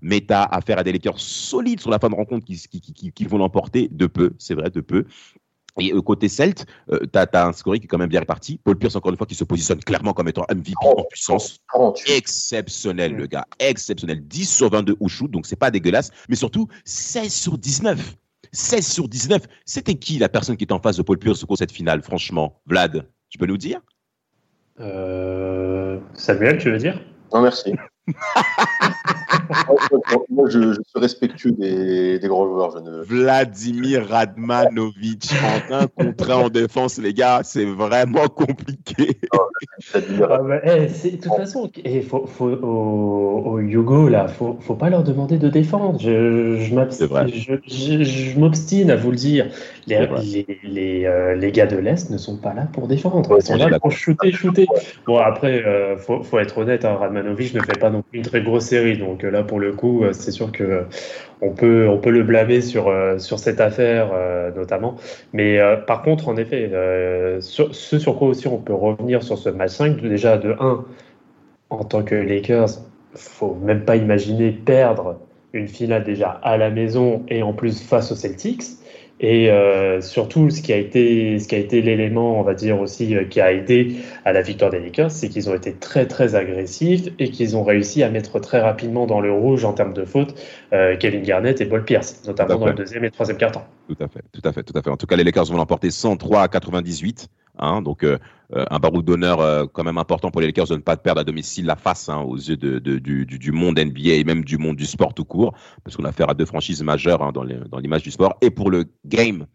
[0.00, 2.80] Mais tu as affaire à des Lakers solides sur la fin de rencontre qui, qui,
[2.80, 5.04] qui, qui vont l'emporter de peu, c'est vrai, de peu.
[5.78, 8.60] Et euh, côté Celt, euh, tu as, un scoring qui est quand même bien réparti.
[8.62, 11.58] Paul Pierce, encore une fois, qui se positionne clairement comme étant MVP en puissance.
[12.06, 13.46] Exceptionnel, le gars.
[13.58, 14.26] Exceptionnel.
[14.26, 16.10] 10 sur 22 au shoot, donc c'est pas dégueulasse.
[16.28, 18.16] Mais surtout, 16 sur 19.
[18.52, 19.42] 16 sur 19.
[19.64, 21.72] C'était qui la personne qui était en face de Paul Pierce au cours de cette
[21.72, 22.60] finale, franchement?
[22.66, 23.80] Vlad, tu peux nous dire?
[24.80, 27.00] Euh, Samuel, tu veux dire?
[27.32, 27.74] Non, merci.
[30.28, 32.82] moi, je, suis respectueux des, grands joueurs.
[33.06, 35.30] Vladimir Radmanovic
[35.70, 39.18] en un contre en défense, les gars, c'est vraiment compliqué.
[39.94, 39.98] Ah,
[40.42, 44.90] bah, eh, de toute façon, il eh, faut, faut, au, Yugo, là, faut, faut pas
[44.90, 45.98] leur demander de défendre.
[46.00, 49.46] Je, je m'obstine à vous le dire.
[49.86, 53.36] Les, les, euh, les, gars de l'Est ne sont pas là pour défendre.
[53.38, 54.66] Ils sont là pour shooter, shooter.
[55.06, 58.24] Bon, après, euh, faut, faut, être honnête, hein, Radmanovic ne fait pas non plus une
[58.24, 58.98] très grosse série.
[58.98, 60.84] Donc euh, là, le coup, c'est sûr que
[61.40, 64.12] on peut, on peut le blâmer sur, sur cette affaire,
[64.54, 64.96] notamment.
[65.32, 66.70] Mais par contre, en effet,
[67.40, 70.84] ce sur quoi aussi on peut revenir sur ce match 5, déjà de 1,
[71.70, 72.68] en tant que Lakers,
[73.14, 75.18] faut même pas imaginer perdre
[75.52, 78.62] une finale déjà à la maison et en plus face aux Celtics.
[79.22, 82.80] Et euh, surtout, ce qui a été, ce qui a été l'élément, on va dire
[82.80, 86.06] aussi, euh, qui a aidé à la victoire des Lakers, c'est qu'ils ont été très
[86.06, 89.92] très agressifs et qu'ils ont réussi à mettre très rapidement dans le rouge en termes
[89.92, 90.34] de fautes
[90.72, 93.66] euh, Kevin Garnett et Paul Pierce, notamment dans le deuxième et troisième quart-temps.
[93.88, 94.90] Tout à fait, tout à fait, tout à fait.
[94.90, 97.28] En tout cas, les Lakers vont l'emporter 103 à 98.
[97.58, 98.18] Hein, donc euh,
[98.54, 101.20] euh, un baroud d'honneur euh, quand même important pour les Lakers de ne pas perdre
[101.20, 104.56] à domicile la face hein, aux yeux de, du, du, monde NBA et même du
[104.56, 107.78] monde du sport tout court, parce qu'on a affaire à deux franchises majeures hein, dans
[107.78, 108.36] l'image du sport.
[108.40, 109.46] Et pour le Game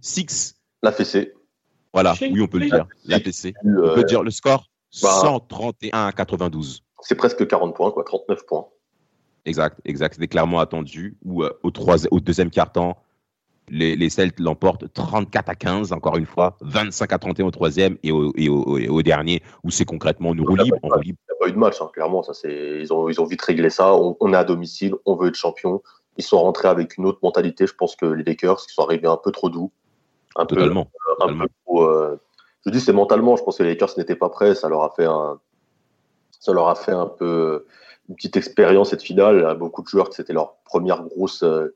[0.00, 0.56] 6.
[0.82, 1.34] La fessée.
[1.92, 2.86] Voilà, oui, on peut le dire.
[3.04, 3.54] La fessée.
[3.64, 6.06] On peut dire le score 131 bah.
[6.06, 6.82] à 92.
[7.00, 8.66] C'est presque 40 points, quoi, 39 points.
[9.44, 10.14] Exact, exact.
[10.14, 11.16] C'était clairement attendu.
[11.24, 11.72] Ou au,
[12.10, 12.98] au deuxième quart-temps,
[13.68, 17.96] les, les Celtes l'emportent 34 à 15, encore une fois, 25 à 31 au troisième
[18.02, 20.76] et au, et au, dernier, où c'est concrètement nous roue libre.
[20.82, 22.22] Il n'y a pas eu de match, hein, clairement.
[22.22, 23.94] Ça, ils, ont, ils ont vite réglé ça.
[23.94, 25.82] On, est à domicile, on veut être champion.
[26.16, 27.66] Ils sont rentrés avec une autre mentalité.
[27.66, 29.70] Je pense que les Lakers, ils sont arrivés un peu trop doux.
[30.36, 30.84] Un totalement.
[31.18, 31.46] Peu, un Peu
[31.82, 32.16] euh,
[32.64, 33.36] je dis c'est mentalement.
[33.36, 34.54] Je pense que les Lakers n'étaient pas prêts.
[34.54, 35.38] Ça leur a fait un,
[36.40, 37.66] ça leur a fait un peu
[38.08, 39.56] une petite expérience cette finale.
[39.58, 41.74] Beaucoup de joueurs c'était leur première grosse euh,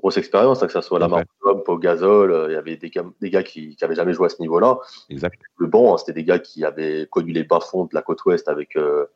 [0.00, 1.28] grosse expérience, hein, que ce soit la marque
[1.64, 4.28] Pau Gasol, euh, il y avait des gars, des gars qui n'avaient jamais joué à
[4.28, 4.78] ce niveau-là.
[5.08, 8.48] Le banc, hein, c'était des gars qui avaient connu les bas-fonds de la côte ouest
[8.48, 9.06] avec euh,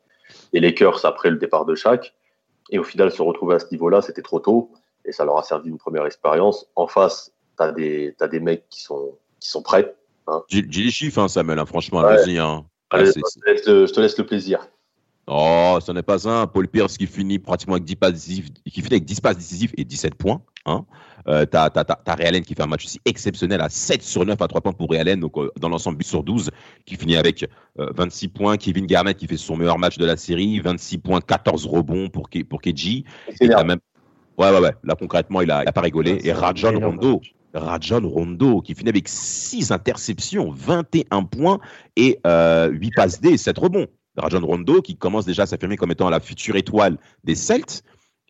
[0.53, 2.13] les Lakers après le départ de Shaq.
[2.69, 4.71] Et au final, se retrouver à ce niveau-là, c'était trop tôt.
[5.03, 6.67] Et ça leur a servi une première expérience.
[6.75, 9.95] En face, tu as des, as des mecs qui sont, qui sont prêts.
[10.27, 10.43] Hein.
[10.47, 12.37] J'ai les chiffres, hein, Samuel, hein, franchement, vas-y.
[12.39, 12.65] Hein.
[12.91, 14.67] je, te laisse le plaisir.
[15.27, 16.47] Oh, ce n'est pas un.
[16.47, 19.83] Paul Pierce qui finit pratiquement avec 10 passes qui finit avec 10 passes décisives et
[19.83, 20.41] 17 points.
[20.65, 20.85] Hein.
[21.27, 24.25] Euh, t'as, t'as, t'as, Ray Allen qui fait un match aussi exceptionnel à 7 sur
[24.25, 26.51] 9 à 3 points pour Ray Allen, donc euh, dans l'ensemble 8 sur 12,
[26.85, 27.47] qui finit avec
[27.77, 28.57] 26 euh, points.
[28.57, 32.29] Kevin Garnett qui fait son meilleur match de la série, 26 points, 14 rebonds pour,
[32.49, 33.03] pour KG.
[33.41, 33.79] Et même...
[34.37, 34.73] Ouais, ouais, ouais.
[34.83, 36.19] Là, concrètement, il a, il a pas rigolé.
[36.23, 37.21] Et Rajon Rondo.
[37.53, 41.59] Rajon Rondo qui finit avec 6 interceptions, 21 points
[41.95, 43.87] et 8 passes D, 7 rebonds.
[44.17, 47.83] Rajon Rondo qui commence déjà à s'affirmer comme étant la future étoile des Celts.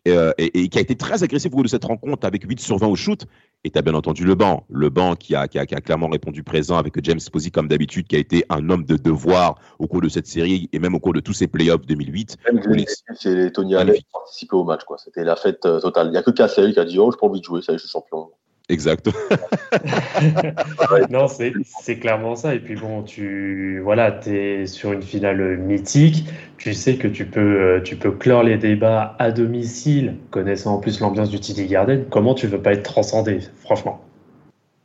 [0.06, 2.78] Euh, et, qui a été très agressif au cours de cette rencontre avec 8 sur
[2.78, 3.26] 20 au shoot.
[3.64, 4.64] Et tu as bien entendu le banc.
[4.68, 8.16] Le banc qui a, qui a, clairement répondu présent avec James Posey comme d'habitude, qui
[8.16, 11.12] a été un homme de devoir au cours de cette série et même au cours
[11.12, 12.36] de tous ces playoffs 2008.
[12.52, 14.82] Même c'est Tony Allen qui participait au match.
[14.98, 16.08] C'était la fête euh, totale.
[16.08, 17.72] Il n'y a que Cassel qui a dit Oh, je pas envie de jouer, ça
[17.72, 18.30] y est, je suis champion.
[18.68, 19.06] Exact.
[21.10, 22.54] non, c'est clairement ça.
[22.54, 26.24] Et puis bon, tu voilà, es sur une finale mythique.
[26.58, 30.78] Tu sais que tu peux, euh, tu peux clore les débats à domicile, connaissant en
[30.78, 32.06] plus l'ambiance du TD Garden.
[32.10, 34.00] Comment tu veux pas être transcendé, franchement?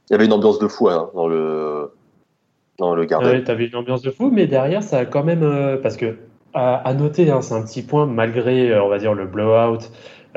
[0.09, 1.91] Il y avait une ambiance de fou hein, dans le
[2.77, 3.37] dans le Garden.
[3.37, 5.43] Oui, tu avais une ambiance de fou, mais derrière, ça a quand même.
[5.43, 6.17] Euh, parce que,
[6.53, 9.79] à, noter, hein, c'est un petit point, malgré, euh, on va dire, le blowout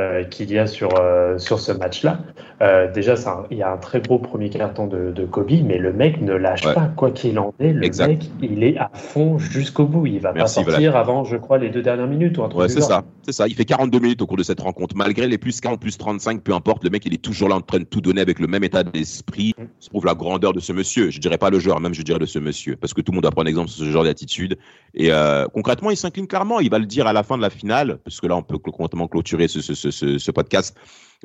[0.01, 2.19] euh, qu'il y a sur, euh, sur ce match-là.
[2.63, 3.15] Euh, déjà,
[3.53, 6.33] il y a un très gros premier carton de, de Kobe, mais le mec ne
[6.33, 7.73] lâche pas, quoi qu'il en est.
[7.73, 10.07] Le mec, il est à fond jusqu'au bout.
[10.07, 12.39] Il va pas sortir avant, je crois, les deux dernières minutes.
[12.39, 13.47] Ou un ouais, c'est ça, c'est ça.
[13.47, 14.97] Il fait 42 minutes au cours de cette rencontre.
[14.97, 17.61] Malgré les plus 40, plus 35, peu importe, le mec, il est toujours là en
[17.61, 19.55] train de tout donner avec le même état d'esprit.
[19.57, 19.65] Mm.
[19.79, 21.11] Ça prouve la grandeur de ce monsieur.
[21.11, 22.75] Je dirais pas le joueur, même je dirais de ce monsieur.
[22.75, 24.59] Parce que tout le monde doit prendre exemple sur ce genre d'attitude.
[24.95, 25.11] Et
[25.53, 26.59] concrètement, il s'incline clairement.
[26.59, 28.59] Il va le dire à la fin de la finale, parce que là, on peut
[28.59, 30.77] complètement clôturer ce, ce, ce, podcast.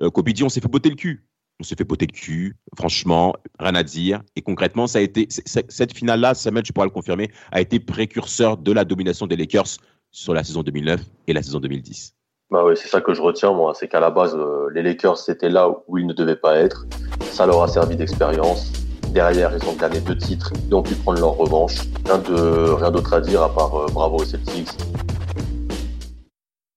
[0.02, 1.26] Euh, dit on s'est fait botter le cul.
[1.62, 4.22] On s'est fait botter le cul, franchement, rien à dire.
[4.38, 8.56] Et concrètement, ça a été cette finale-là, Samuel, tu pourras le confirmer, a été précurseur
[8.56, 9.78] de la domination des Lakers
[10.12, 12.16] sur la saison 2009 et la saison 2010.
[12.50, 13.74] Bah oui, c'est ça que je retiens, moi.
[13.76, 16.88] C'est qu'à la base, euh, les Lakers, c'était là où ils ne devaient pas être.
[17.32, 18.72] Ça leur a servi d'expérience.
[19.10, 20.52] Derrière, ils ont gagné deux titres.
[20.68, 21.76] Ils ont pu prendre leur revanche.
[22.06, 24.70] Rien d'autre à dire à part euh, bravo aux Celtics.